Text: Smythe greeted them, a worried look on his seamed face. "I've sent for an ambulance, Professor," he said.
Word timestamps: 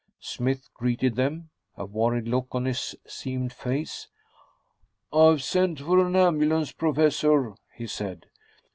Smythe 0.19 0.63
greeted 0.73 1.15
them, 1.15 1.51
a 1.77 1.85
worried 1.85 2.27
look 2.27 2.47
on 2.55 2.65
his 2.65 2.95
seamed 3.05 3.53
face. 3.53 4.07
"I've 5.13 5.43
sent 5.43 5.77
for 5.79 5.99
an 6.03 6.15
ambulance, 6.15 6.71
Professor," 6.71 7.53
he 7.75 7.85
said. 7.85 8.25